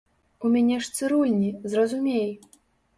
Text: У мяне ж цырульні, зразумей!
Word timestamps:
У 0.43 0.49
мяне 0.55 0.79
ж 0.87 0.89
цырульні, 0.97 1.53
зразумей! 1.75 2.29